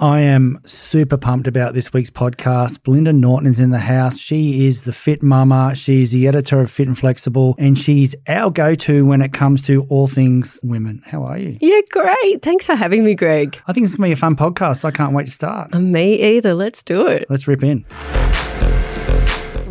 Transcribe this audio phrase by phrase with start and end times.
[0.00, 2.82] I am super pumped about this week's podcast.
[2.82, 4.18] Belinda Norton is in the house.
[4.18, 5.76] She is the Fit Mama.
[5.76, 9.62] She's the editor of Fit and Flexible, and she's our go to when it comes
[9.62, 11.00] to all things women.
[11.06, 11.58] How are you?
[11.60, 12.42] Yeah, great.
[12.42, 13.56] Thanks for having me, Greg.
[13.68, 14.84] I think it's going to be a fun podcast.
[14.84, 15.72] I can't wait to start.
[15.72, 16.54] Me either.
[16.54, 17.26] Let's do it.
[17.30, 17.84] Let's rip in.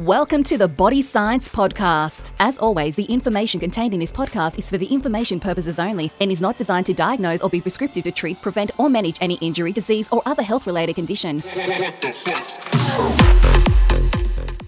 [0.03, 2.33] Welcome to the Body Science Podcast.
[2.37, 6.29] As always, the information contained in this podcast is for the information purposes only and
[6.29, 9.71] is not designed to diagnose or be prescriptive to treat, prevent, or manage any injury,
[9.71, 11.41] disease, or other health related condition.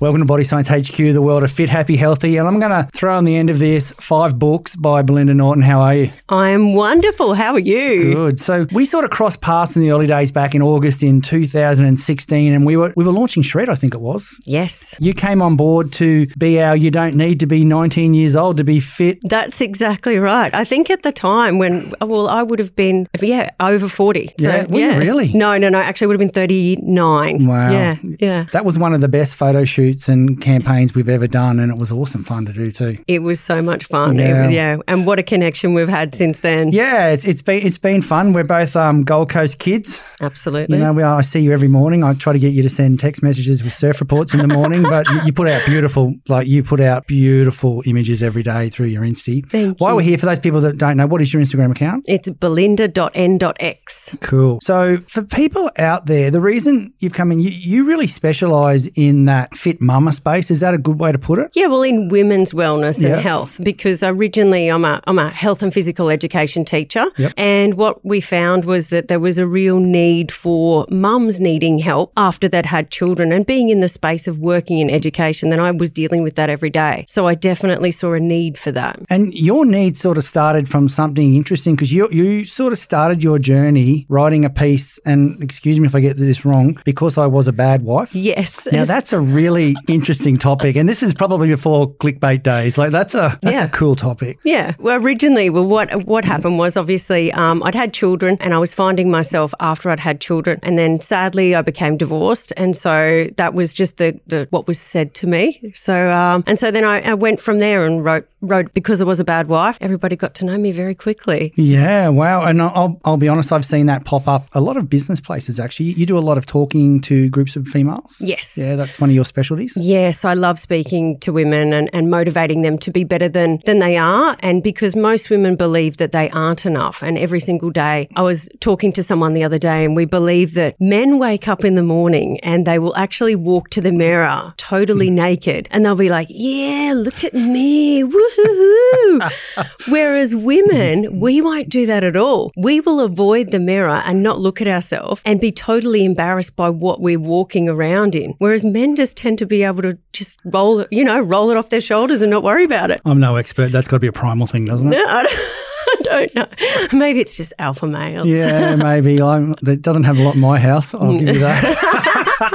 [0.01, 2.35] Welcome to Body Science HQ, the world of fit, happy, healthy.
[2.35, 5.63] And I'm going to throw on the end of this five books by Belinda Norton.
[5.63, 6.11] How are you?
[6.27, 7.33] I'm wonderful.
[7.33, 8.13] How are you?
[8.13, 8.39] Good.
[8.41, 12.53] So we sort of crossed paths in the early days back in August in 2016,
[12.53, 14.27] and we were we were launching Shred, I think it was.
[14.43, 14.95] Yes.
[14.99, 16.75] You came on board to be our.
[16.75, 19.19] You don't need to be 19 years old to be fit.
[19.23, 20.53] That's exactly right.
[20.53, 24.33] I think at the time when, well, I would have been, yeah, over 40.
[24.39, 25.31] So, Yeah, were you really?
[25.33, 25.79] No, no, no.
[25.79, 27.47] Actually, I would have been 39.
[27.47, 27.71] Wow.
[27.71, 28.45] Yeah, yeah.
[28.51, 31.77] That was one of the best photo shoots and campaigns we've ever done, and it
[31.77, 32.97] was awesome fun to do too.
[33.07, 34.17] It was so much fun.
[34.17, 34.49] Yeah.
[34.49, 34.77] Yeah.
[34.87, 36.71] And what a connection we've had since then.
[36.71, 38.33] Yeah, it's, it's been it's been fun.
[38.33, 39.99] We're both um, Gold Coast kids.
[40.21, 40.77] Absolutely.
[40.77, 42.03] You know, we, I see you every morning.
[42.03, 44.83] I try to get you to send text messages with surf reports in the morning,
[44.89, 48.87] but you, you put out beautiful, like you put out beautiful images every day through
[48.87, 49.49] your Insta.
[49.49, 49.95] Thank While you.
[49.97, 52.05] we're here, for those people that don't know, what is your Instagram account?
[52.07, 54.15] it's belinda.n.x.
[54.21, 54.59] Cool.
[54.61, 59.25] So, for people out there, the reason you've come in, you, you really specialize in
[59.25, 60.49] that fit mama space.
[60.51, 61.51] Is that a good way to put it?
[61.53, 63.13] Yeah, well, in women's wellness Yeah.
[63.13, 67.33] and health, because originally I'm a I'm a health and physical education teacher, Yep.
[67.37, 72.11] and what we found was that there was a real need for mums needing help
[72.17, 75.71] after they'd had children, and being in the space of working in education, then I
[75.71, 77.05] was dealing with that every day.
[77.07, 78.99] So I definitely saw a need for that.
[79.09, 83.23] And your need sort of started from something interesting because you you sort of started
[83.23, 84.99] your journey writing a piece.
[85.05, 88.13] And excuse me if I get this wrong, because I was a bad wife.
[88.15, 88.67] Yes.
[88.71, 92.77] Now that's a really interesting topic, and this is probably before clickbait days.
[92.77, 93.65] Like that's a that's Yeah.
[93.65, 94.37] a cool topic.
[94.43, 94.73] Yeah.
[94.79, 98.73] Well, originally, well, what what happened was obviously um, I'd had children, and I was
[98.73, 103.53] finding myself after I'd had children, and then sadly I became divorced, and so that
[103.53, 105.73] was just the, the what was said to me.
[105.75, 109.05] So um, and so then I, I went from there and wrote wrote because I
[109.05, 109.77] was a bad wife.
[109.81, 111.53] Everybody got to know me very quickly.
[111.55, 112.43] Yeah, wow.
[112.43, 115.59] And I'll I'll be honest, I've seen that pop up a lot of business places.
[115.59, 118.15] Actually, you do a lot of talking to groups of females.
[118.19, 118.57] Yes.
[118.57, 119.45] Yeah, that's one of your specialties.
[119.75, 123.79] Yes, I love speaking to women and, and motivating them to be better than, than
[123.79, 124.35] they are.
[124.39, 127.01] And because most women believe that they aren't enough.
[127.01, 130.53] And every single day, I was talking to someone the other day, and we believe
[130.53, 134.53] that men wake up in the morning and they will actually walk to the mirror
[134.57, 135.15] totally hmm.
[135.15, 138.03] naked and they'll be like, Yeah, look at me.
[138.03, 139.31] Woohoo.
[139.87, 142.51] Whereas women, we won't do that at all.
[142.55, 146.69] We will avoid the mirror and not look at ourselves and be totally embarrassed by
[146.69, 148.35] what we're walking around in.
[148.37, 151.69] Whereas men just tend to be able to just roll you know, roll it off
[151.69, 153.01] their shoulders and not worry about it.
[153.05, 153.71] I'm no expert.
[153.71, 154.97] That's got to be a primal thing, doesn't it?
[154.97, 155.39] No, I don't,
[155.87, 156.97] I don't know.
[156.99, 158.27] Maybe it's just alpha males.
[158.27, 159.21] Yeah, maybe.
[159.21, 160.93] I'm, it doesn't have a lot in my house.
[160.93, 162.51] I'll give you that.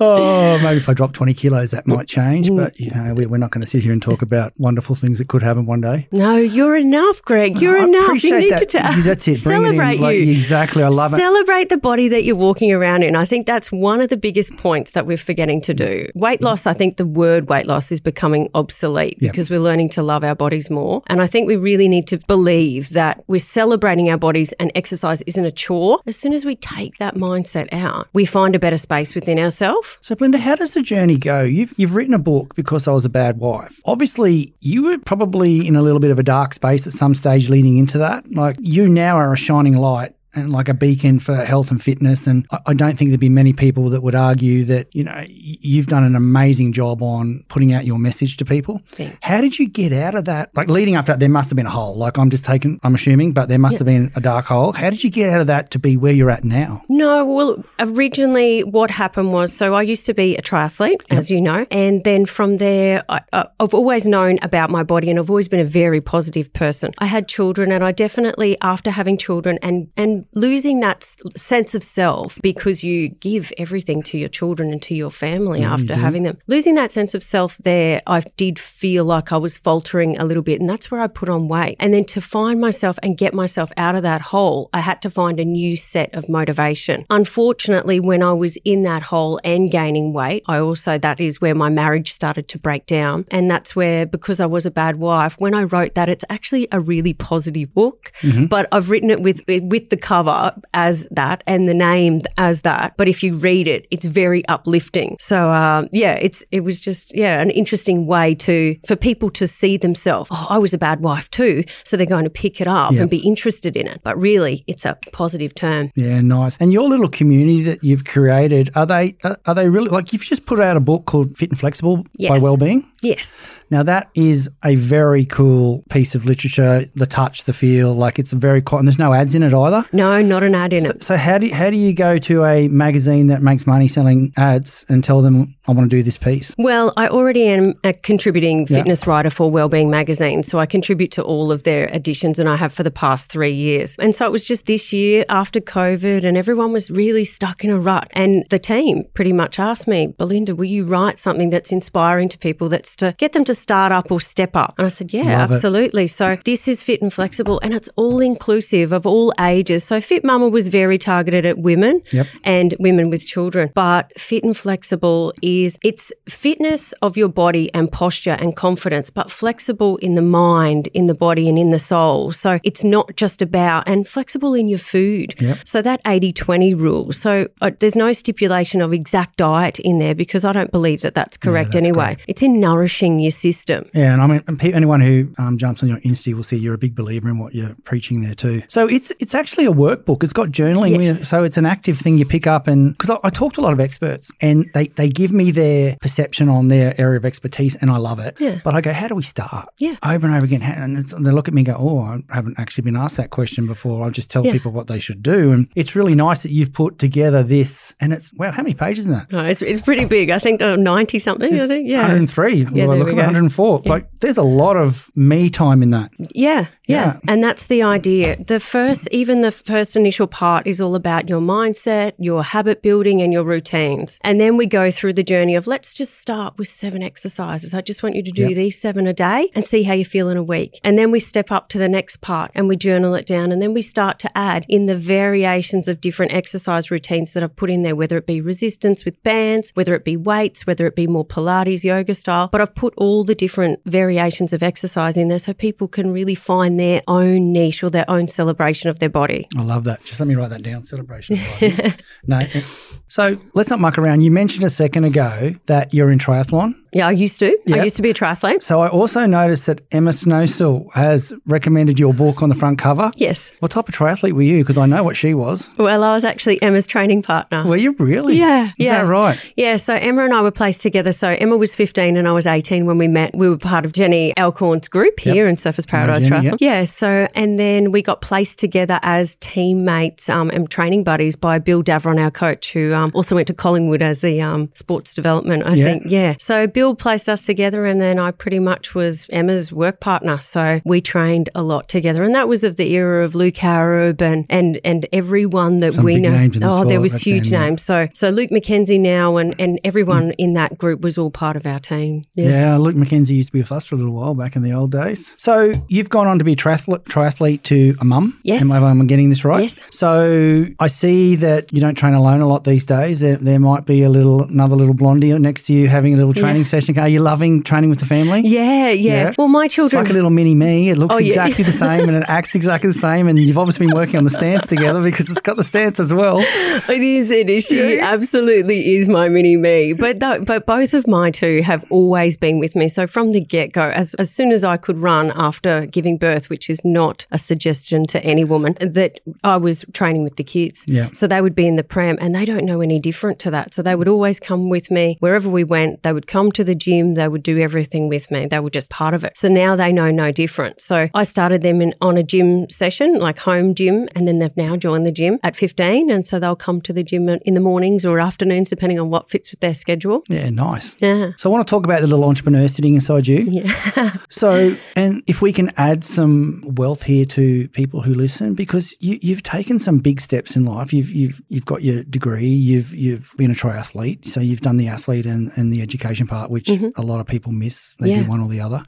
[0.00, 2.48] oh, maybe if I drop 20 kilos, that might change.
[2.48, 2.56] Mm.
[2.56, 5.18] But, you know, we, we're not going to sit here and talk about wonderful things
[5.18, 6.08] that could happen one day.
[6.12, 7.60] No, you're enough, Greg.
[7.60, 8.24] You're oh, I enough.
[8.24, 8.60] You need that.
[8.60, 9.02] to tell.
[9.02, 9.42] That's it.
[9.42, 10.00] Bring Celebrate it.
[10.00, 10.32] Like, you.
[10.32, 10.82] Exactly.
[10.82, 11.16] I love it.
[11.16, 13.16] Celebrate the body that you're walking around in.
[13.16, 16.06] I think that's one of the biggest points that we're forgetting to do.
[16.14, 19.30] Weight loss, I think the word weight loss is becoming obsolete Yeah.
[19.30, 21.02] because we're learning to love our bodies more.
[21.06, 25.22] And I think we really need to believe that we're celebrating our bodies and exercise
[25.22, 26.00] isn't a chore.
[26.06, 29.89] As soon as we take that mindset out, we find a better space within ourselves.
[30.00, 31.42] So, Belinda, how does the journey go?
[31.42, 33.80] You've you've written a book because I was a bad wife.
[33.84, 37.48] Obviously, you were probably in a little bit of a dark space at some stage
[37.48, 38.30] leading into that.
[38.30, 42.26] Like you now are a shining light and like a beacon for health and fitness.
[42.26, 45.86] And I, don't think there'd be many people that would argue that you know, you've
[45.86, 48.80] done an amazing job on putting out your message to people.
[48.92, 49.18] Thank you.
[49.22, 50.50] How did you get out of that?
[50.54, 51.96] Like leading up to that, there must have been a hole.
[51.96, 54.72] Like I'm just taking, I'm assuming, but there must have been a dark hole.
[54.72, 56.82] How did you get out of that to be where you're at now?
[56.88, 61.40] No, well, originally what happened was so I used to be a triathlete, as you
[61.40, 65.48] know, and then from there, I- I've always known about my body and I've always
[65.48, 66.92] been a very positive person.
[66.98, 71.82] I had children, and I definitely, after having children and, and losing that sense of
[71.82, 75.72] self because you give everything to your children and to your family mm-hmm.
[75.72, 79.58] after having them, losing that sense of self there, I did feel like I was
[79.58, 81.76] faltering a little bit, and that's where I put on weight.
[81.78, 85.10] And then to find myself and get myself out of that hole, I had to
[85.10, 87.06] find a new set of motivation.
[87.10, 91.54] Unfortunately, when I was in that hole and gaining weight, I also, that is where
[91.54, 93.26] my marriage started to break down.
[93.30, 96.68] And that's where, because I was a bad wife, when I wrote that, it's actually
[96.72, 98.46] a really positive book, mm-hmm.
[98.46, 102.86] but I've written it with, with the cover as that and the name as that,
[102.96, 105.16] but if you read it, it's very uplifting.
[105.20, 109.46] So um, yeah, it's it was just yeah an interesting way to for people to
[109.46, 110.28] see themselves.
[110.32, 113.02] Oh, I was a bad wife too, so they're going to pick it up Yeah.
[113.02, 114.00] and be interested in it.
[114.02, 115.90] But really, it's a positive term.
[115.94, 116.56] Yeah, nice.
[116.60, 120.24] And your little community that you've created, are they are, are they really like you've
[120.34, 122.04] just put out a book called Fit and Flexible by
[122.34, 122.42] Yes.
[122.42, 122.80] Wellbeing?
[123.02, 123.46] Yes.
[123.70, 126.84] Now that is a very cool piece of literature.
[126.94, 129.54] The touch, the feel, like it's a very co- and there's no ads in it
[129.54, 129.84] either.
[129.92, 131.04] No, not an ad in it.
[131.04, 134.32] So how do you, how do you go to a magazine that makes money selling
[134.36, 136.54] ads and tell them I want to do this piece?
[136.58, 140.42] Well, I already am a contributing fitness writer for Wellbeing Magazine.
[140.42, 143.54] So I contribute to all of their editions and I have for the past three
[143.54, 143.96] years.
[143.98, 147.70] And so it was just this year after COVID and everyone was really stuck in
[147.70, 148.08] a rut.
[148.12, 152.38] And the team pretty much asked me, Belinda, will you write something that's inspiring to
[152.38, 154.74] people that's to get them to start up or step up?
[154.78, 155.54] And I said, yeah, Love it.
[155.54, 156.06] absolutely.
[156.06, 159.84] So this is fit and flexible and it's all inclusive of all ages.
[159.84, 162.26] So Fit Mama was very targeted at women Yep.
[162.44, 163.70] and women with children.
[163.74, 169.30] But fit and flexible is it's fitness of your body and posture and confidence, but
[169.30, 172.32] flexible in the mind, in the body, and in the soul.
[172.32, 175.34] So it's not just about and flexible in your food.
[175.40, 175.58] Yep.
[175.64, 177.12] So that 80 20 rule.
[177.12, 181.14] So uh, there's no stipulation of exact diet in there because I don't believe that
[181.14, 182.16] that's correct that's anyway.
[182.26, 183.49] It's in nourishing your system.
[183.94, 186.74] Yeah, and I mean, and anyone who um, jumps on your Insta will see you're
[186.74, 188.62] a big believer in what you're preaching there too.
[188.68, 190.22] So it's it's actually a workbook.
[190.22, 191.18] It's got journaling, Yes.
[191.20, 192.66] with, so it's an active thing you pick up.
[192.66, 195.50] And because I, I talk to a lot of experts, and they they give me
[195.50, 198.36] their perception on their area of expertise, and I love it.
[198.40, 198.60] Yeah.
[198.64, 199.68] But I go, how do we start?
[199.78, 199.96] Yeah.
[200.02, 201.98] Over and over again, and it's, they look at me and go, oh,
[202.30, 204.02] I haven't actually been asked that question before.
[204.04, 204.52] I'll just tell Yeah.
[204.52, 207.94] people what they should do, and it's really nice that you've put together this.
[208.00, 209.30] And it's wow, how many pages is that?
[209.32, 210.30] No, it's, it's pretty big.
[210.30, 211.88] I think uh, 90 something, I think.
[211.88, 211.98] Yeah.
[212.02, 212.66] 103.
[212.72, 213.22] Yeah, well, there we go.
[213.48, 213.82] 104.
[213.86, 216.10] Like, there's a lot of me time in that.
[216.34, 217.14] Yeah, Yeah.
[217.14, 218.36] yeah, And that's the idea.
[218.44, 223.22] The first, even the first initial part is all about your mindset, your habit building,
[223.22, 224.18] and your routines.
[224.22, 227.72] And then we go through the journey of let's just start with seven exercises.
[227.74, 228.54] I just want you to do Yep.
[228.54, 230.80] these seven a day and see how you feel in a week.
[230.84, 233.52] And then we step up to the next part and we journal it down.
[233.52, 237.56] And then we start to add in the variations of different exercise routines that I've
[237.56, 240.96] put in there, whether it be resistance with bands, whether it be weights, whether it
[240.96, 242.48] be more Pilates, yoga style.
[242.50, 246.34] But I've put all the different variations of exercise in there so people can really
[246.34, 249.46] find their own niche or their own celebration of their body.
[249.56, 250.02] I love that.
[250.04, 250.84] Just let me write that down.
[250.84, 251.38] Celebration.
[252.26, 252.38] No.
[252.38, 252.62] eh,
[253.08, 254.22] So let's not muck around.
[254.22, 256.74] You mentioned a second ago that you're in triathlon.
[256.92, 257.56] Yeah, I used to.
[257.66, 257.76] Yeah.
[257.76, 258.62] I used to be a triathlete.
[258.62, 263.12] So I also noticed that Emma Snowsill has recommended your book on the front cover.
[263.16, 263.52] Yes.
[263.60, 264.58] What type of triathlete were you?
[264.62, 265.68] Because I know what she was.
[265.78, 267.64] Well, I was actually Emma's training partner.
[267.66, 268.38] Were you really?
[268.38, 269.02] Yeah, Is yeah.
[269.02, 269.38] that right?
[269.56, 271.12] Yeah, so Emma and I were placed together.
[271.12, 273.34] So Emma was 15 and I was 18 when we met.
[273.36, 276.56] We were part of Jenny Alcorn's group here in Surfers Paradise Jenny, Triathlon.
[276.60, 281.58] Yeah, so and then we got placed together as teammates um, and training buddies by
[281.58, 285.64] Bill Davoren, our coach, who um, also went to Collingwood as the um, sports development,
[285.66, 285.84] I Yeah.
[285.84, 286.02] think.
[286.08, 286.34] Yeah.
[286.40, 290.40] So Bill placed us together and then I pretty much was Emma's work partner.
[290.40, 292.22] So we trained a lot together.
[292.22, 296.04] And that was of the era of Luke Harrop and, and, and everyone that Some
[296.04, 296.30] we know.
[296.30, 297.66] names in the oh, there was back huge then, yeah.
[297.68, 297.82] names.
[297.82, 301.66] So so Luke McKenzie now and, and everyone in that group was all part of
[301.66, 302.22] our team.
[302.34, 302.48] Yeah.
[302.48, 302.76] Yeah.
[302.76, 304.92] Luke McKenzie used to be with us for a little while back in the old
[304.92, 305.34] days.
[305.36, 308.38] So you've gone on to be a triathlete, triathlete to a mum.
[308.42, 308.62] Yes.
[308.62, 309.62] Am I, am I getting this right?
[309.62, 309.84] Yes.
[309.90, 313.20] So I see that you don't train alone a lot these days.
[313.20, 316.32] There, there might be a little another little blondie next to you having a little
[316.32, 316.98] training session.
[316.98, 318.42] Are you loving training with the family?
[318.44, 319.10] Yeah, yeah.
[319.10, 319.34] Yeah.
[319.36, 320.02] Well, my It's children.
[320.02, 320.90] like a little mini me.
[320.90, 321.28] It looks Oh, yeah.
[321.46, 323.28] exactly the same and it acts exactly the same.
[323.28, 326.12] And you've obviously been working on the stance together because it's got the stance as
[326.12, 326.38] well.
[326.40, 327.30] It is.
[327.30, 327.64] It is.
[327.64, 328.12] She Yeah.
[328.12, 329.92] absolutely is my mini me.
[329.92, 332.88] But th- but both of my two have always been with me.
[332.88, 336.48] So from the get go, as as soon as I could run after giving birth,
[336.50, 340.84] which is not a suggestion to any woman, that I was training with the kids.
[340.86, 341.08] Yeah.
[341.12, 343.74] So they would be in the pram, and they don't know any different to that.
[343.74, 346.02] So they would always come with me wherever we went.
[346.02, 347.14] They would come to the gym.
[347.14, 348.46] They would do everything with me.
[348.46, 349.36] They were just part of it.
[349.36, 350.80] So now they know no different.
[350.80, 354.56] So I started them in on a gym session, like home gym, and then they've
[354.56, 357.60] now joined the gym at 15, and so they'll come to the gym in the
[357.60, 360.22] mornings or afternoons, depending on what fits with their schedule.
[360.28, 360.96] Yeah, nice.
[361.00, 361.32] Yeah.
[361.36, 363.40] So I want to talk about the little entrepreneur sitting inside you.
[363.40, 364.16] Yeah.
[364.28, 369.18] So, and if we can add some wealth here to people who listen, because you,
[369.20, 370.92] you've taken some big steps in life.
[370.92, 372.46] You've you've you've got your degree.
[372.46, 376.49] You've you've been a triathlete, so you've done the athlete and, and the education part
[376.50, 376.88] which mm-hmm.
[376.96, 377.94] a lot of people miss.
[377.98, 378.22] They Yeah.
[378.24, 378.84] do one or the other.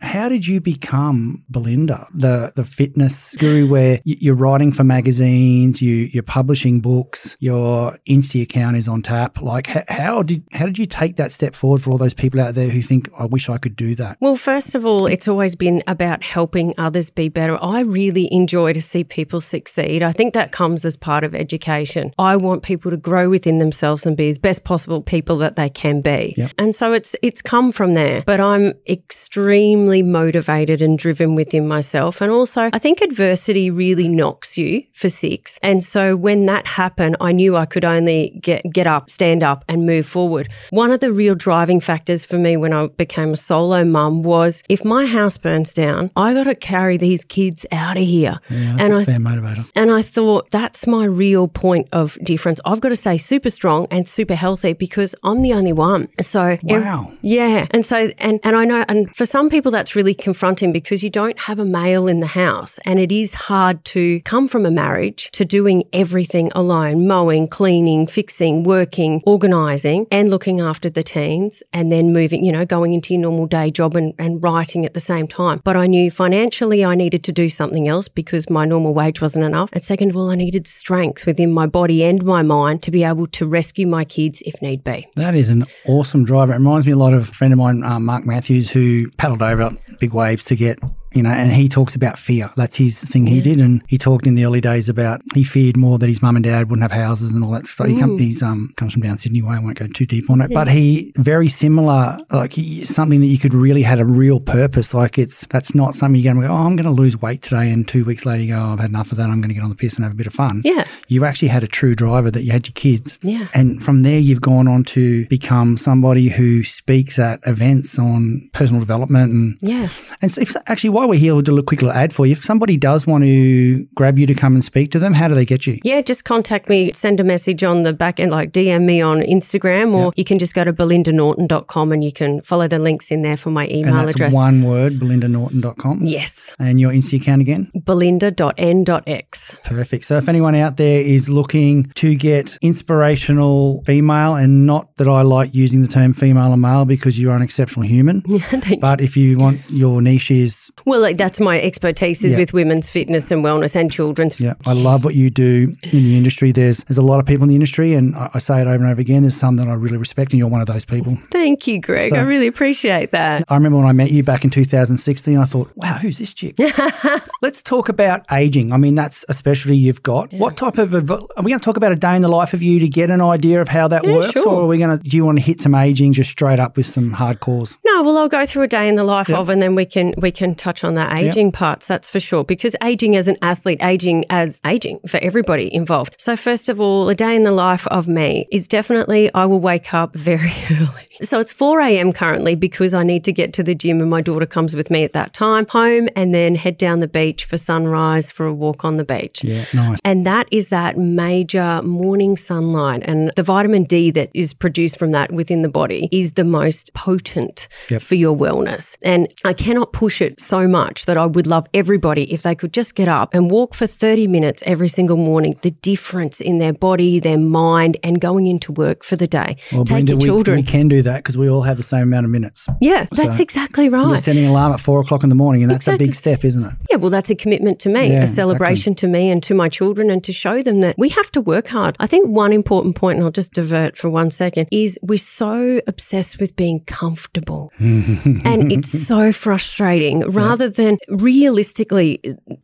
[0.00, 6.08] How did you become Belinda, the the fitness guru, where you're writing for magazines, you
[6.12, 9.42] you're publishing books, your Insta account is on tap?
[9.42, 12.54] Like, how did how did you take that step forward for all those people out
[12.54, 14.16] there who think, I wish I could do that?
[14.20, 17.62] Well, first of all, it's always been about helping others be better.
[17.62, 20.02] I really enjoy to see people succeed.
[20.02, 22.14] I think that comes as part of education.
[22.18, 25.68] I want people to grow within themselves and be as best possible people that they
[25.68, 26.34] can be.
[26.36, 26.52] Yep.
[26.58, 28.22] And so it's it's come from there.
[28.26, 32.20] But I'm extremely motivated and driven within myself.
[32.20, 35.58] And also, I think adversity really knocks you for six.
[35.62, 39.64] And so when that happened, I knew I could only get get up, stand up,
[39.68, 40.48] and move forward.
[40.70, 44.62] One of the real driving factors for me when I became a solo mum was
[44.68, 48.40] if my house burns down, I got to carry these kids out of here.
[48.50, 49.64] Yeah, and I motivator.
[49.74, 52.60] and I thought that's my real point of difference.
[52.64, 56.08] I've got to stay super strong and super healthy because I'm the only one.
[56.20, 57.12] So ev- Wow.
[57.22, 61.04] yeah, and so and and I know, and for some people that's really confronting because
[61.04, 64.66] you don't have a male in the house, and it is hard to come from
[64.66, 71.04] a marriage to doing everything alone: mowing, cleaning, fixing, working, organising, and looking after the
[71.04, 74.84] teens, and then moving, you know, going into your normal day job and, and writing
[74.84, 75.60] at the same time.
[75.62, 79.44] But I knew financially I needed to do something else because my normal wage wasn't
[79.44, 82.90] enough, and second of all, I needed strength within my body and my mind to
[82.90, 85.06] be able to rescue my kids if need be.
[85.14, 86.54] That is an awesome driver.
[86.54, 89.42] It reminds me a lot of a friend of mine, um, Mark Matthews, who paddled
[89.42, 90.78] over big waves to get,
[91.12, 92.50] you know, and he talks about fear.
[92.56, 93.60] That's his thing he did.
[93.60, 96.44] And he talked in the early days about he feared more that his mum and
[96.44, 97.86] dad wouldn't have houses and all that stuff.
[97.88, 99.56] He come, he's, um, comes from down Sydney way.
[99.56, 100.52] I won't go too deep on it.
[100.52, 104.94] But he, very similar, like he, something that you could really had a real purpose.
[104.94, 107.42] Like it's, that's not something you're going to go, oh, I'm going to lose weight
[107.42, 107.70] today.
[107.70, 109.28] And two weeks later you go, oh, I've had enough of that.
[109.30, 110.62] I'm going to get on the piss and have a bit of fun.
[110.64, 110.86] Yeah.
[111.08, 113.18] You actually had a true driver that you had your kids.
[113.22, 113.48] Yeah.
[113.52, 118.80] And from there, you've gone on to become somebody who speaks at events on personal
[118.80, 119.32] development.
[119.32, 119.88] And, Yeah.
[120.22, 122.32] and so if, actually, while we're here, we'll do a quick little ad for you.
[122.32, 125.34] If somebody does want to grab you to come and speak to them, how do
[125.34, 125.78] they get you?
[125.82, 129.20] Yeah, just contact me, send a message on the back end, like DM me on
[129.22, 133.22] Instagram, or you can just go to belindanorton.com and you can follow the links in
[133.22, 134.34] there for my email address.
[134.34, 136.04] one word, belindanorton.com.
[136.04, 137.70] Yes, And your Insta account again?
[137.82, 139.56] belinda.n.x.
[139.64, 140.04] Perfect.
[140.04, 145.22] So if anyone out there is looking to get inspirational female, and not that I
[145.22, 148.22] like using the term female and male because you're an exceptional human,
[148.80, 152.38] but if you want your niche is Well, like, that's my expertise is Yeah.
[152.38, 154.38] with women's fitness and wellness and children's.
[154.40, 156.50] Yeah, I love what you do in the industry.
[156.52, 158.74] There's there's a lot of people in the industry, and I, I say it over
[158.82, 159.22] and over again.
[159.22, 161.16] There's some that I really respect, and you're one of those people.
[161.30, 162.10] Thank you, Greg.
[162.10, 163.44] So- I really appreciate that.
[163.48, 165.38] I remember when I met you back in 2016.
[165.38, 166.56] I thought, wow, who's this chick?
[167.42, 168.72] Let's talk about aging.
[168.72, 170.32] I mean, that's a specialty you've got.
[170.32, 170.98] What type of are
[171.42, 173.20] we going to talk about a day in the life of you to get an
[173.20, 174.48] idea of how that Yeah, works, sure.
[174.48, 175.08] or are we going to?
[175.08, 177.76] Do you want to hit some aging just straight up with some hardcores?
[177.84, 180.14] No, well, I'll go through a day in the life of, and then we can
[180.18, 181.86] we can touch on the aging parts.
[181.86, 182.44] That's for sure.
[182.44, 186.14] Because aging as an athlete, aging as aging for everybody involved.
[186.18, 189.60] So first of all, a day in the life of me is definitely I will
[189.60, 191.06] wake up very early.
[191.22, 192.12] So it's 4 a.m.
[192.12, 195.04] currently because I need to get to the gym and my daughter comes with me
[195.04, 198.84] at that time home and then head down the beach for sunrise for a walk
[198.84, 199.44] on the beach.
[199.44, 199.98] Yeah, nice.
[200.04, 203.02] And that is that major morning sunlight.
[203.04, 206.92] And the vitamin D that is produced from that within the body is the most
[206.94, 208.00] potent Yep.
[208.02, 208.96] for your wellness.
[209.02, 212.72] And I cannot push it so much that I would love everybody if they could
[212.72, 216.72] just get up and walk for 30 minutes every single morning, the difference in their
[216.72, 219.56] body, their mind, and going into work for the day.
[219.72, 220.56] Well, Take Belinda, your we, children.
[220.58, 222.66] we can do that because we all have the same amount of minutes.
[222.80, 224.06] yeah, that's exactly right.
[224.06, 226.44] You're setting an alarm at four o'clock in the morning, and that's a big step,
[226.44, 226.72] isn't it?
[226.90, 229.68] Yeah, well, that's a commitment to me, Yeah, a celebration to me and to my
[229.68, 231.96] children, and to show them that we have to work hard.
[231.98, 235.80] I think one important point, and I'll just divert for one second, is we're so
[235.86, 237.72] obsessed with being comfortable.
[237.78, 242.20] and it's so frustrating rather than realistically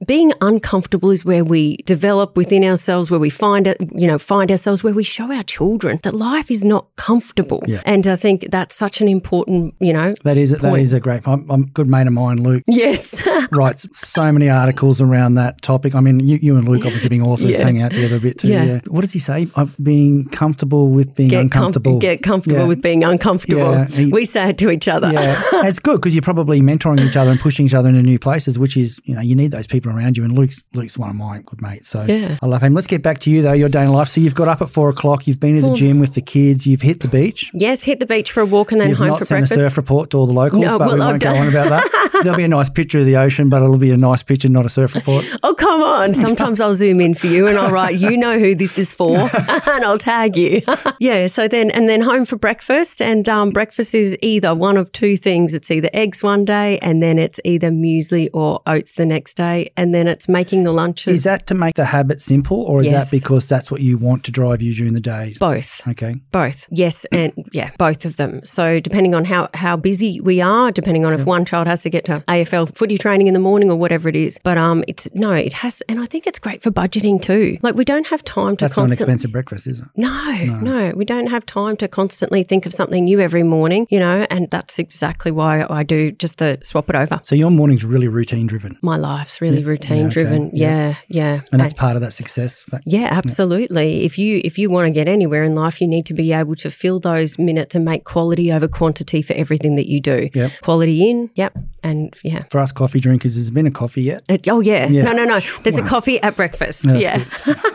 [0.07, 4.51] being uncomfortable is where we develop within ourselves, where we find it, you know, find
[4.51, 7.63] ourselves, where we show our children that life is not comfortable.
[7.67, 7.83] Yeah.
[7.87, 10.83] And I think that's such an important, you know, That is that Point.
[10.83, 11.27] is a great.
[11.27, 12.63] I'm, I'm a good mate of mine, Luke.
[12.67, 13.21] yes.
[13.51, 15.95] writes so many articles around that topic.
[15.95, 17.65] I mean, you, you and Luke obviously being authors, Yeah.
[17.65, 18.49] hang out together a bit too.
[18.49, 18.65] Yeah.
[18.65, 18.81] Yeah.
[18.89, 19.49] What does he say?
[19.57, 21.99] I'm being comfortable with being get, com- uncomfortable.
[21.99, 23.73] get comfortable with being uncomfortable.
[23.73, 24.97] Yeah, he- we say it to each other.
[24.97, 25.13] other.
[25.13, 28.19] Yeah, it's good because you're probably mentoring each other and pushing each other into new
[28.19, 30.25] places, which is, you know, you need those people around you.
[30.25, 31.89] And Luke's Luke's one of my good mates.
[31.89, 32.37] So Yeah.
[32.43, 32.75] I love him.
[32.75, 34.09] Let's get back to you, though, your day in life.
[34.09, 36.67] So you've got up at four o'clock, you've been to the gym with the kids,
[36.67, 37.51] you've hit the beach.
[37.55, 39.61] Yes, hit the beach for a walk and then You've home not for sent breakfast.
[39.61, 41.49] a surf report to all the locals, No, but we won't I've go done- on
[41.49, 42.11] about that.
[42.23, 44.65] There'll be a nice picture of the ocean, but it'll be a nice picture, not
[44.65, 45.25] a surf report.
[45.43, 46.15] Oh, come on.
[46.15, 49.15] Sometimes I'll zoom in for you and I'll write, you know who this is for,
[49.35, 50.63] and I'll tag you.
[51.01, 51.27] yeah.
[51.27, 53.03] So then, and then home for breakfast.
[53.03, 57.03] And um, breakfast is either one of two things it's either eggs one day, and
[57.03, 59.71] then it's either muesli or oats the next day.
[59.77, 61.15] And then it's making the lunches.
[61.15, 63.11] Is that to make the habit simple, or is Yes.
[63.11, 65.39] that because that's what you want to drive you during the days?
[65.39, 65.81] both?
[65.89, 66.17] Okay.
[66.33, 68.45] Both, yes, and yeah, both of them.
[68.45, 71.91] So depending on how how busy we are, depending on if one child has to
[71.91, 75.09] get to AFL footy training in the morning or whatever it is, but um, it's
[75.15, 77.59] no, it has, and I think it's great for budgeting too.
[77.63, 79.13] Like we don't have time to That's not an constantly.
[79.15, 79.87] expensive breakfast, is it?
[79.97, 80.35] No,
[80.71, 84.27] no, we don't have time to constantly think of something new every morning, you know,
[84.31, 87.21] and that's exactly why I do just the swap it over.
[87.23, 90.51] So your morning's really routine driven, My life's really routine okay, driven.
[90.55, 90.67] yeah.
[90.67, 91.41] Yeah, yeah.
[91.53, 92.61] and that's part of that success.
[92.63, 92.85] fact.
[92.87, 94.05] Yeah, absolutely.
[94.05, 96.57] If you if you want to get anywhere in life, you need to be able
[96.57, 100.29] to fill those minutes and make quality over quantity for everything that you do.
[100.35, 100.53] Yep.
[100.63, 102.43] Quality in, yep, and yeah.
[102.51, 104.23] For us coffee drinkers, has there been a coffee yet?
[104.29, 104.87] Uh, oh yeah.
[104.89, 105.03] Yeah.
[105.03, 105.41] no, no, no.
[105.63, 106.85] There's a coffee at breakfast.
[106.85, 107.25] No, yeah.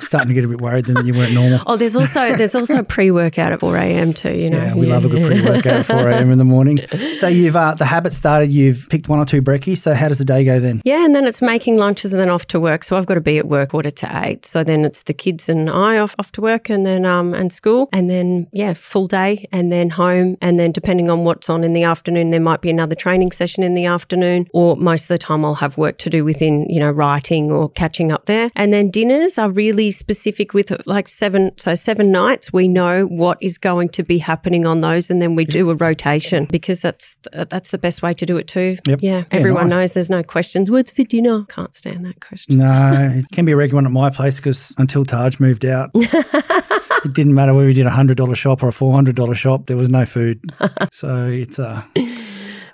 [0.01, 1.61] Starting to get a bit worried then that you weren't normal.
[1.65, 4.13] Oh, there's also there's also a pre workout at four a.m.
[4.13, 4.33] too.
[4.33, 4.57] You know.
[4.57, 6.31] Yeah, we love a good pre-workout at 4 a.m.
[6.31, 6.79] in the morning.
[7.15, 8.51] So you've uh, the habit started.
[8.51, 9.79] You've picked one or two brekkies.
[9.79, 10.81] So how does the day go then?
[10.85, 12.83] Yeah, and then it's making lunches and then off to work.
[12.83, 14.45] So I've got to be at work quarter to eight.
[14.45, 17.51] So then it's the kids and I off, off to work and then um and
[17.53, 21.63] school and then yeah, full day and then home and then depending on what's on
[21.63, 25.07] in the afternoon, there might be another training session in the afternoon or most of
[25.09, 28.51] the time I'll have work to do within, you know, writing or catching up there.
[28.55, 33.37] And then dinners are really specific with like seven so seven nights we know what
[33.39, 37.17] is going to be happening on those and then we do a rotation because that's
[37.31, 38.77] that's the best way to do it too.
[38.87, 38.99] Yep.
[39.01, 39.11] Yeah.
[39.11, 39.79] Yeah, Everyone nice.
[39.79, 40.71] knows there's no questions.
[40.71, 41.43] What's for dinner?
[41.49, 42.57] Can't stand that question.
[42.57, 45.91] No, it can be a regular one at my place because until Taj moved out,
[45.95, 49.35] it didn't matter whether we did a hundred dollar shop or a four hundred dollar
[49.41, 49.65] shop.
[49.65, 50.39] There was no food,
[50.91, 51.83] so it's uh,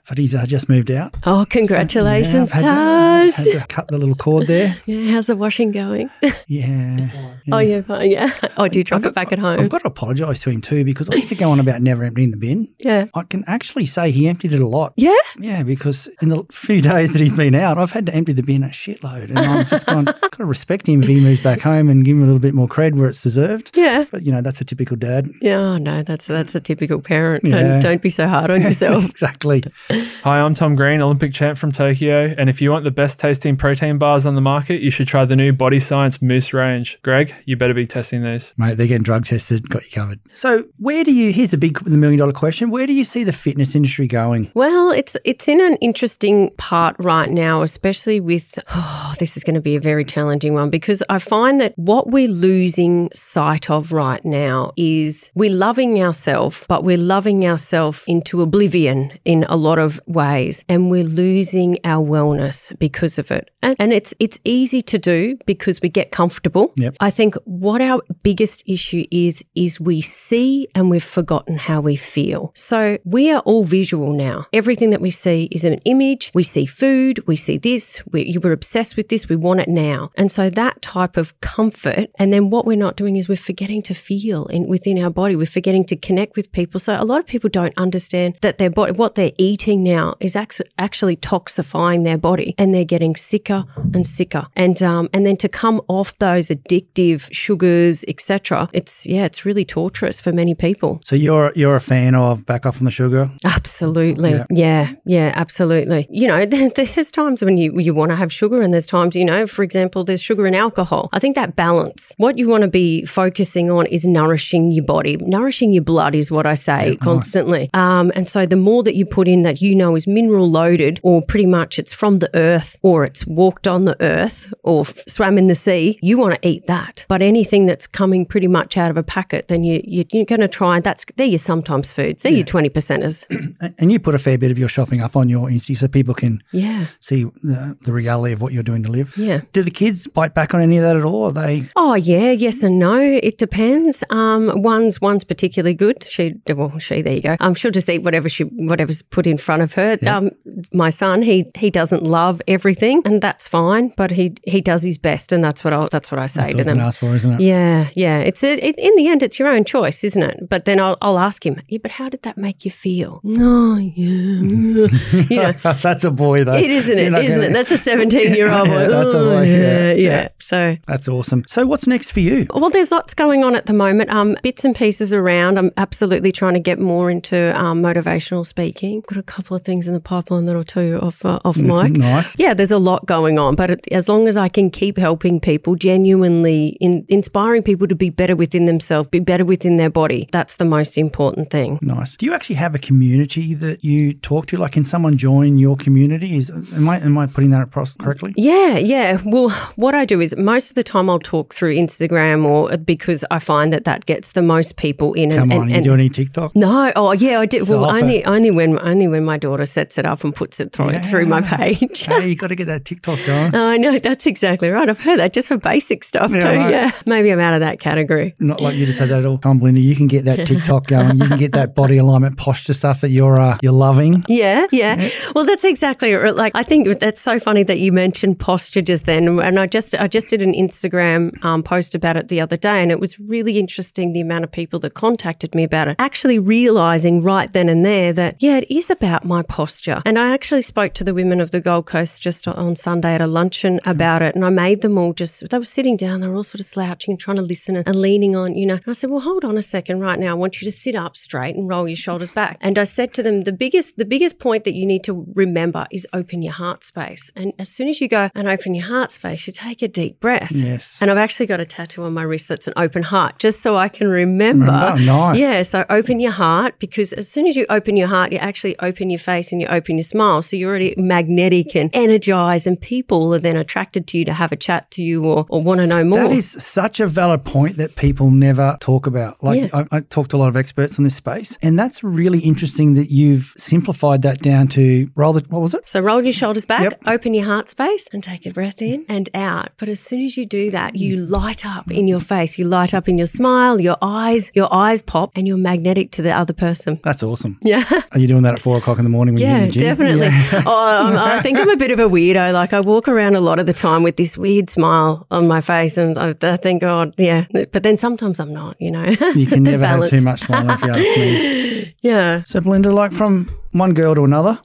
[0.08, 1.16] but he's uh, just moved out.
[1.26, 3.34] Oh, congratulations, Yeah, I've Taj.
[3.36, 4.76] had to, had to cut the little cord there.
[4.86, 6.10] Yeah, how's the washing going?
[6.48, 7.10] Yeah.
[7.52, 8.12] Oh, yeah, fine.
[8.12, 8.34] Yeah.
[8.58, 9.60] Oh, do you drop it back at home?
[9.60, 12.04] I've got to apologise to him too because I used to go on about never
[12.04, 12.68] emptying the bin.
[12.80, 13.06] yeah.
[13.14, 14.94] I can actually say he emptied it a lot.
[14.96, 15.14] Yeah.
[15.38, 18.42] Yeah, because in the few days that he's been out, I've had to empty the
[18.42, 19.30] bin a shitload.
[19.30, 22.16] And I've just gone, got to respect him if he moves back home and give
[22.18, 23.76] him a little bit more cred where it's deserved.
[23.78, 24.06] Yeah.
[24.10, 25.30] But, you know, that's a typical dad.
[25.42, 25.58] Yeah.
[25.60, 27.44] Oh, no, that's that's a typical parent.
[27.44, 27.58] Yeah.
[27.58, 29.06] And don't be so hard on yourself.
[29.06, 29.64] exactly.
[29.98, 33.58] Hi, I'm Tom Green, Olympic champ from Tokyo, and if you want the best tasting
[33.58, 37.00] protein bars on the market, you should try the new Body Science Moose range.
[37.02, 38.54] Greg, you better be testing these.
[38.58, 40.20] Mate, they're getting drug tested, got you covered.
[40.34, 43.24] So, where do you, here's a big, the million dollar question, where do you see
[43.24, 44.52] the fitness industry going?
[44.54, 49.56] Well, it's it's in an interesting part right now, especially with oh, this is going
[49.56, 53.92] to be a very challenging one because I find that what we're losing sight of
[53.92, 59.80] right now is we're loving ourselves, but we're loving ourselves into oblivion in a lot
[59.80, 63.50] of ways, and we're losing our wellness because of it.
[63.62, 66.74] And, and it's it's easy to do because we get comfortable.
[66.76, 66.96] Yep.
[67.00, 71.96] I think what our biggest issue is is we see and we've forgotten how we
[71.96, 72.52] feel.
[72.56, 74.46] So we are all visual now.
[74.54, 76.32] Everything that we see is an image.
[76.34, 80.12] We see food, we see this, we, we're obsessed with this, we want it now.
[80.16, 83.82] And so that type of comfort, and then what we're not doing is we're forgetting
[83.84, 85.36] to feel in, within our body.
[85.36, 86.80] We're forgetting to connect with people.
[86.80, 90.36] So a lot of people don't understand that their body, what they're eating now is
[90.36, 94.48] actually toxifying their body and they're getting sicker and sicker.
[94.56, 98.70] And, um, and then to come off those addictive sugars, etc.
[98.74, 101.00] It's, yeah, it's really torturous for many people.
[101.04, 103.30] So, you're you're a fan of back off on the sugar?
[103.44, 104.32] Absolutely.
[104.32, 104.46] Yeah.
[104.50, 104.94] Yeah.
[105.06, 105.32] yeah.
[105.36, 106.08] absolutely.
[106.10, 109.26] You know, there's times when you you want to have sugar and there's times, you
[109.26, 111.10] know, for example, there's sugar and alcohol.
[111.14, 115.18] I think that balance, what you want to be focusing on is nourishing your body.
[115.18, 117.70] Nourishing your blood is what I say constantly.
[117.74, 121.00] Um, and so the more that you put in that you know is mineral loaded
[121.04, 125.38] or pretty much it's from the earth or it's walked on the earth or swam
[125.38, 127.06] in the sea, you want to eat that.
[127.08, 130.42] But anything that's coming pretty much out of a packet, then you, you, you're going
[130.42, 132.24] to try, that's, they're your sometimes foods.
[132.24, 133.26] They're your 20 percenters.
[133.80, 136.14] And you put a fair bit of your shopping up on your Insta so people
[136.14, 136.88] can Yeah.
[137.00, 139.16] see the, the reality of what you're doing to live.
[139.18, 139.42] Yeah.
[139.54, 141.26] Do the kids bite back on any of that at all?
[141.28, 143.00] Are they Oh yeah, yes and no.
[143.00, 144.04] It depends.
[144.10, 146.04] Um, one's one's particularly good.
[146.04, 147.36] She well, she there you go.
[147.40, 149.98] Um, she'll just eat whatever she whatever's put in front front of her.
[150.10, 150.32] Um,
[150.74, 154.98] my son, he he doesn't love everything, and that's fine, but he he does his
[154.98, 156.80] best, and that's what I that's what I say That's to them.
[156.80, 157.42] ask for, isn't it?
[157.42, 158.20] Yeah, yeah.
[158.20, 160.50] It's a, it, in the end, it's your own choice, isn't it?
[160.50, 163.20] But then I'll, I'll ask him, yeah, but how did that make you feel?
[163.24, 164.88] No, yeah,
[165.30, 165.54] you know.
[165.64, 166.56] That's a boy, though.
[166.56, 167.54] It isn't it, isn't gonna- it?
[167.54, 168.82] That's a seventeen-year-old boy.
[168.82, 169.94] Yeah, that's a Oh, boy, yeah, yeah, yeah.
[169.94, 170.28] yeah.
[170.40, 171.44] So That's awesome.
[171.48, 172.48] So, what's next for you?
[172.54, 174.10] well, there's lots going on at the moment.
[174.10, 175.58] Um, bits and pieces around.
[175.58, 179.04] I'm absolutely trying to get more into um, motivational speaking.
[179.08, 181.58] Got a couple of things in the pipeline that I'll tell you off uh, off
[181.58, 181.94] mic.
[181.94, 182.38] Nice.
[182.38, 185.40] Yeah, there's a lot going on, but it, as long as I can keep helping
[185.40, 190.28] people, genuinely in, inspiring people to be better within themselves, be better within their body,
[190.32, 191.80] that's the most important thing.
[191.82, 192.16] Nice.
[192.16, 194.58] Do you actually have a community that you talk to?
[194.58, 196.38] Like, can someone join your community?
[196.38, 198.34] Is am I am I putting that across correctly?
[198.38, 199.22] Yeah, yeah.
[199.26, 203.24] Well, what I do is most of the time I'll talk through Instagram or because
[203.32, 205.32] I find that that gets the most people in.
[205.32, 206.56] Come and, on, and, you and- do any TikTok?
[206.56, 207.68] No, oh yeah, I did.
[207.68, 211.00] Well, only only when only when my daughter sets it up and puts it through,
[211.04, 212.06] through my page.
[212.06, 213.54] hey, you got to get that TikTok going.
[213.56, 214.90] I know that's exactly right.
[214.90, 216.48] I've heard that just for basic stuff Yeah, too.
[216.48, 216.72] right.
[216.72, 218.34] Yeah, maybe I'm out of that category.
[218.40, 219.38] Not like you just said that at all.
[219.38, 221.20] Belinda, you can get that TikTok going.
[221.20, 224.26] You can get that body alignment posture stuff that you're uh, you're loving.
[224.28, 225.10] Yeah, yeah.
[225.36, 226.36] Well, that's exactly it.
[226.36, 226.54] like.
[226.56, 230.08] I think that's so funny that you mentioned posture just then, and I just I
[230.08, 233.60] just did an Instagram um, post about it the other day, and it was really
[233.60, 235.96] interesting the amount of people that contacted me about it.
[236.00, 240.02] Actually, realizing right then and there that yeah, it is about my posture.
[240.06, 243.22] And I actually spoke to the women of the Gold Coast just on Sunday at
[243.22, 246.28] a luncheon about it, and I made them all just they were sitting down, they
[246.28, 248.76] were all sort of slouching and trying to listen and, and leaning on, you know.
[248.76, 250.96] And I said, well, hold on a second, right now, I want you to sit
[250.96, 252.58] up straight and roll your shoulders back.
[252.62, 255.88] And I said to them, the biggest the biggest point that you need to remember
[255.92, 257.30] is open your heart space.
[257.36, 260.20] And as soon as you go and open your heart space, you take a deep
[260.20, 260.52] breath.
[260.52, 260.98] Yes.
[261.02, 263.78] And I've actually got a tattoo on my wrist that's an open heart, just so
[263.78, 264.66] I can remember.
[264.66, 264.94] Remember?
[264.94, 265.40] Oh, nice.
[265.40, 265.62] Yeah.
[265.62, 269.07] So open your heart because as soon as you open your heart, you actually open
[269.10, 270.42] your face and you open your smile.
[270.42, 274.52] So you're already magnetic and energized, and people are then attracted to you to have
[274.52, 276.20] a chat to you or, or want to know more.
[276.20, 279.44] That is such a valid point that people never talk about.
[279.44, 279.86] Like Yeah.
[279.92, 282.94] I, I talk to a lot of experts on this space, and that's really interesting
[282.96, 285.88] that you've simplified that down to roll the what was it?
[285.88, 287.02] So roll your shoulders back, Yep.
[287.08, 289.70] open your heart space, and take a breath in and out.
[289.78, 292.94] But as soon as you do that, you light up in your face, you light
[292.94, 296.54] up in your smile, your eyes, your eyes pop, and you're magnetic to the other
[296.54, 297.00] person.
[297.04, 297.58] That's awesome.
[297.62, 297.84] Yeah.
[298.12, 299.74] Are you doing that at four o'clock in the morning when Yeah, you're in the
[299.74, 299.84] gym?
[299.84, 300.26] definitely.
[300.28, 300.64] Yeah.
[300.66, 300.72] oh,
[301.08, 302.54] um, I'm- think I'm a bit of a weirdo.
[302.54, 305.62] Like I walk around a lot of the time with this weird smile on my
[305.62, 307.46] face, and I, I think, God, yeah.
[307.54, 308.76] But then sometimes I'm not.
[308.80, 309.06] You know,
[309.36, 310.10] You can never have balance.
[310.12, 311.96] too much fun if you ask me.
[312.04, 314.60] Yeah, So, Belinda, like from one girl to another,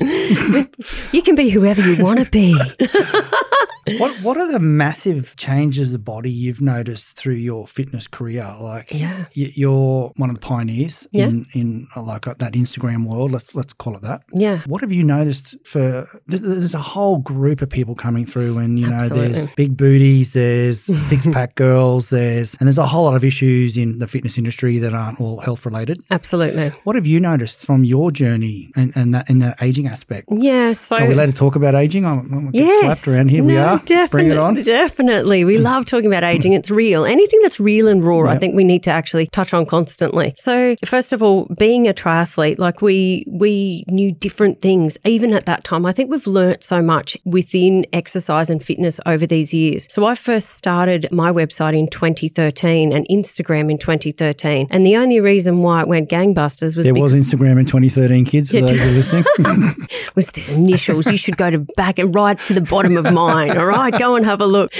[1.12, 2.54] you can be whoever you want to be.
[3.98, 8.54] what what are the massive changes of body you've noticed through your fitness career?
[8.60, 9.24] Like, Yeah.
[9.32, 11.26] you're one of the pioneers Yeah.
[11.28, 13.32] in in uh, like uh, that Instagram world.
[13.32, 14.22] Let's let's call it that.
[14.34, 14.60] Yeah.
[14.66, 16.06] What have you noticed for?
[16.26, 19.32] There's, there's a whole group of people coming through, and you know, Absolutely.
[19.32, 23.76] there's big booties, there's six pack girls, there's and there's a whole lot of issues
[23.76, 26.02] in the fitness industry that aren't all health related.
[26.10, 26.68] Absolutely.
[26.84, 30.28] What have you noticed from your journey and, and that in that aging aspect?
[30.30, 30.72] Yeah.
[30.72, 32.04] So Are we allowed to talk about aging?
[32.04, 32.80] I'm, I'm Yes.
[33.02, 33.42] slapped around here.
[33.44, 34.08] we No, are.
[34.08, 34.62] Bring it on.
[34.62, 35.44] Definitely.
[35.44, 36.52] We love talking about aging.
[36.52, 37.04] It's real.
[37.04, 40.32] Anything that's real and raw, I think we need to actually touch on constantly.
[40.36, 45.46] So, first of all, being a triathlete, like we we knew different things even at
[45.46, 45.86] that time.
[45.86, 49.86] I think we've learnt so much within exercise and fitness over these years.
[49.90, 54.68] So, I first started my website in 2013 and Instagram in 2013.
[54.70, 58.50] And the only reason why it went gangbusters was There was Instagram in 2013, kids,
[58.50, 59.24] for those who are listening.
[60.14, 61.06] was the initials.
[61.06, 63.56] You should go to back and right to the bottom of mine.
[63.58, 64.72] All right, go and have a look.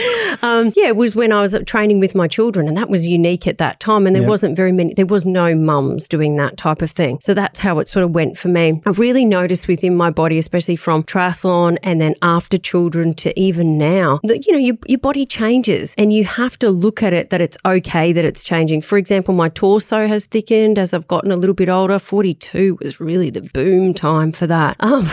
[0.43, 3.47] Um, yeah, it was when I was training with my children, and that was unique
[3.47, 4.07] at that time.
[4.07, 4.29] And there Yep.
[4.29, 4.95] wasn't very many.
[4.95, 7.19] There was no mums doing that type of thing.
[7.21, 8.81] So that's how it sort of went for me.
[8.87, 13.79] I've really noticed within my body, especially from triathlon and then after children to even
[13.79, 17.31] now, that you know your your body changes, and you have to look at it
[17.31, 18.83] that it's okay that it's changing.
[18.83, 21.99] For example, my torso has thickened as I've gotten a little bit older.
[21.99, 24.77] Forty two was really the boom time for that.
[24.81, 25.07] Um, um,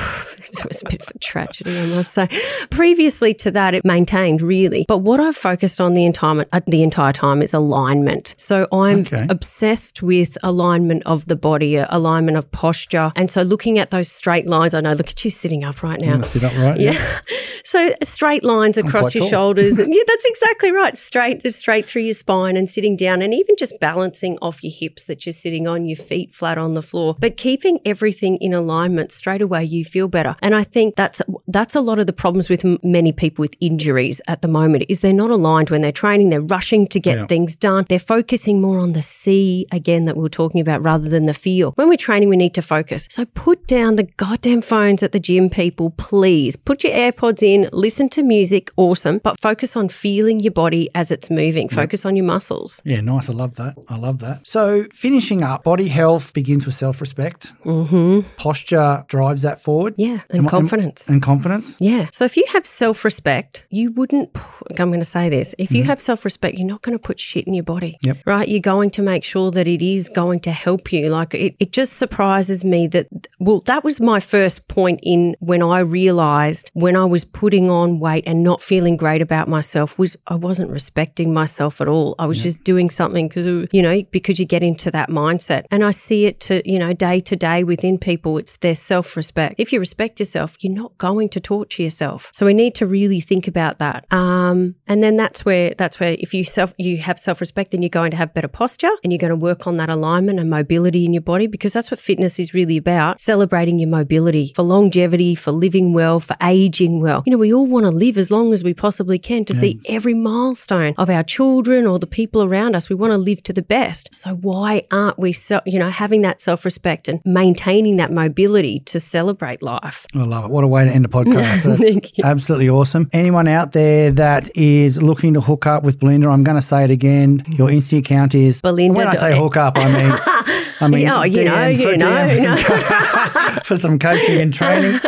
[0.60, 2.28] it was a bit of a tragedy, I must say.
[2.70, 6.84] Previously to that, it maintained really, but what I've focused on the entire uh, the
[6.84, 8.36] entire time is alignment.
[8.38, 9.26] So I'm Okay.
[9.30, 14.12] obsessed with alignment of the body, uh, alignment of posture, and so looking at those
[14.12, 14.74] straight lines.
[14.74, 14.94] I know.
[14.94, 16.22] Look at you sitting up right now.
[16.22, 16.80] Sit up right.
[16.80, 17.20] Yeah.
[17.68, 19.30] So straight lines across your tall.
[19.32, 19.80] shoulders.
[19.80, 20.96] yeah, that's exactly right.
[20.96, 25.06] Straight straight through your spine and sitting down and even just balancing off your hips
[25.06, 27.16] that you're sitting on, your feet flat on the floor.
[27.20, 30.35] But keeping everything in alignment straight away you feel better.
[30.42, 33.56] And I think that's that's a lot of the problems with m- many people with
[33.60, 36.30] injuries at the moment is they're not aligned when they're training.
[36.30, 37.26] They're rushing to get Yeah.
[37.28, 37.86] things done.
[37.90, 41.34] They're focusing more on the see again that we were talking about rather than the
[41.34, 41.72] feel.
[41.76, 43.08] When we're training, we need to focus.
[43.10, 45.92] So put down the goddamn phones at the gym, people.
[45.92, 50.90] Please put your AirPods in, listen to music, awesome, but focus on feeling your body
[50.96, 51.70] as it's moving.
[51.70, 52.82] Focus on your muscles.
[52.86, 53.30] Yeah, nice.
[53.30, 53.76] I love that.
[53.90, 54.46] I love that.
[54.48, 57.54] So, finishing up, body health begins with self respect.
[57.66, 58.22] Mm-hmm.
[58.38, 59.94] Posture drives that forward.
[59.98, 61.10] Yeah, and am- confidence.
[61.10, 61.78] And confidence.
[61.80, 62.10] Yeah.
[62.12, 64.36] So if you have self respect, you wouldn't,
[64.78, 65.90] I'm going to say this if you mm-hmm.
[65.90, 67.98] have self respect, you're not going to put shit in your body.
[68.02, 68.18] Yep.
[68.26, 68.48] Right?
[68.48, 71.10] You're going to make sure that it is going to help you.
[71.10, 73.08] Like it, it just surprises me that,
[73.40, 78.00] well, that was my first point in when I realized when I was putting on
[78.00, 82.16] weight and not feeling great about myself was I wasn't respecting myself at all.
[82.20, 85.66] I was just doing something because, you know, because you get into that mindset.
[85.72, 89.16] And I see it to, you know, day to day within people, it's their self
[89.16, 89.56] respect.
[89.58, 92.30] If you respect yourself, you're not going to torture yourself.
[92.34, 94.12] So we need to really think about that.
[94.12, 97.82] Um, and then that's where, that's where if you self, you have self respect, then
[97.82, 100.50] you're going to have better posture and you're going to work on that alignment and
[100.50, 104.64] mobility in your body because that's what fitness is really about celebrating your mobility for
[104.64, 107.24] longevity, for living well, for aging well.
[107.26, 109.80] You know, we all want to live as long as we possibly can to see
[109.88, 112.90] every milestone of our children or the people around us.
[112.90, 114.10] We want to live to the best.
[114.14, 118.82] So why aren't we, so, you know, having that self respect and maintaining that mobility
[118.82, 120.05] to celebrate life?
[120.14, 120.52] I love it.
[120.52, 121.64] What a way to end a podcast.
[121.64, 122.24] That's Thank you.
[122.24, 123.10] absolutely awesome.
[123.14, 126.84] Anyone out there that is looking to hook up with Belinda, I'm going to say
[126.84, 127.44] it again.
[127.48, 131.08] Your Insta account is Belinda When I say hook up, I mean, I mean, you
[131.08, 135.00] know, DM for, you know, for, you some, for some coaching and training.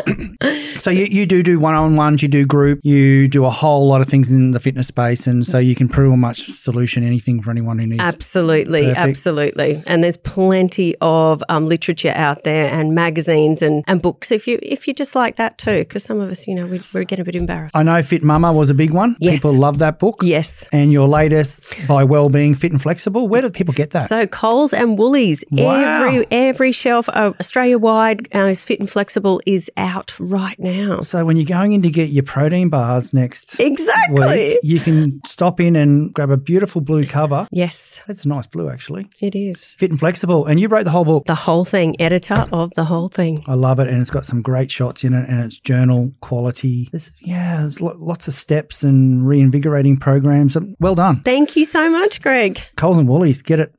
[0.80, 4.08] so you, you do do one-on-ones, you do group, you do a whole lot of
[4.08, 7.80] things in the fitness space, and so you can pretty much solution anything for anyone
[7.80, 8.02] who needs.
[8.02, 8.98] Absolutely, Perfect.
[9.00, 9.84] absolutely.
[9.86, 14.60] And there's plenty of um, literature out there and magazines and, and books if you
[14.62, 15.80] if you just like that too.
[15.80, 17.76] Because some of us, you know, we, we're getting a bit embarrassed.
[17.76, 19.16] I know Fit Mama was a big one.
[19.20, 19.36] Yes.
[19.36, 20.22] People love that book.
[20.24, 20.68] Yes.
[20.72, 23.28] And your latest by Wellbeing Fit and Flexible.
[23.28, 24.08] Where do people get that?
[24.08, 26.06] So Coles and Woolies, Wow.
[26.06, 31.02] every every shelf uh, Australia wide uh, is fit and flexible is out right now.
[31.02, 34.28] So when you're going in to get your protein bars next Exactly.
[34.54, 37.48] week, you can stop in and grab a beautiful blue cover.
[37.52, 39.08] Yes, That's a nice blue, actually.
[39.22, 39.64] it is.
[39.78, 40.46] Fit and flexible.
[40.46, 41.26] And you wrote the whole book.
[41.26, 43.44] The whole thing, editor of the whole thing.
[43.48, 43.88] I love it.
[43.88, 46.90] And it's got some great shots in it and it's journal quality.
[46.92, 50.58] There's, yeah, there's lo- lots of steps and reinvigorating programs.
[50.80, 51.22] Well done.
[51.22, 52.60] Thank you so much, Greg.
[52.76, 53.74] Coles and Woolies, get it.